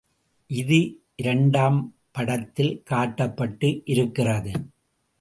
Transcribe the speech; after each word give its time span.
இது 0.49 0.79
இரண்டாம் 1.15 1.77
படத்தில் 2.11 2.83
காட்டப்பட்டு 2.89 3.81
இருக்கிறது. 3.85 4.53